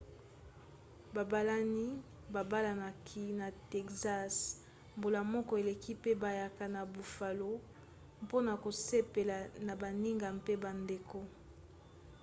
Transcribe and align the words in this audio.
babalani 1.15 1.87
babalanaki 2.33 3.25
na 3.39 3.47
texas 3.71 4.33
mbula 4.97 5.19
moko 5.33 5.51
eleki 5.61 5.93
pe 6.03 6.11
bayaki 6.23 6.65
na 6.75 6.81
buffalo 6.93 7.51
mpona 8.23 8.53
kosepela 8.63 9.37
na 9.65 9.73
baninga 9.81 10.27
mpe 10.39 10.53
bandeko 10.63 11.19